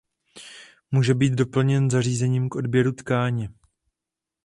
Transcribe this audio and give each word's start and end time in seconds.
Může 0.91 1.13
být 1.13 1.33
doplněn 1.33 1.89
zařízením 1.91 2.49
k 2.49 2.55
odběru 2.55 2.91
tkáně. 2.91 3.49